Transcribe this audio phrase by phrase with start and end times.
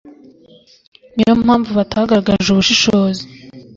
[1.15, 3.23] Ni yo mpamvu batagaragaje ubushishozi